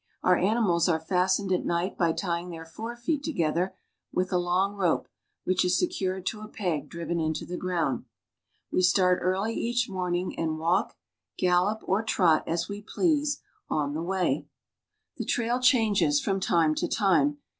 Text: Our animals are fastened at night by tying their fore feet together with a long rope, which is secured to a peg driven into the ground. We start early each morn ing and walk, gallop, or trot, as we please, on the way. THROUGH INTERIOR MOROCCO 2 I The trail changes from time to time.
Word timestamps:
Our 0.23 0.35
animals 0.35 0.89
are 0.89 0.99
fastened 0.99 1.51
at 1.51 1.63
night 1.63 1.95
by 1.95 2.11
tying 2.11 2.49
their 2.49 2.65
fore 2.65 2.95
feet 2.95 3.21
together 3.21 3.75
with 4.11 4.31
a 4.33 4.39
long 4.39 4.73
rope, 4.73 5.07
which 5.43 5.63
is 5.63 5.77
secured 5.77 6.25
to 6.25 6.41
a 6.41 6.47
peg 6.47 6.89
driven 6.89 7.19
into 7.19 7.45
the 7.45 7.55
ground. 7.55 8.05
We 8.71 8.81
start 8.81 9.19
early 9.21 9.53
each 9.53 9.87
morn 9.87 10.15
ing 10.15 10.39
and 10.39 10.57
walk, 10.57 10.95
gallop, 11.37 11.81
or 11.83 12.01
trot, 12.01 12.47
as 12.47 12.67
we 12.67 12.81
please, 12.81 13.41
on 13.69 13.93
the 13.93 14.01
way. 14.01 14.47
THROUGH 15.17 15.17
INTERIOR 15.17 15.17
MOROCCO 15.17 15.17
2 15.17 15.17
I 15.17 15.17
The 15.17 15.25
trail 15.25 15.59
changes 15.61 16.19
from 16.19 16.39
time 16.39 16.73
to 16.73 16.87
time. 16.87 17.37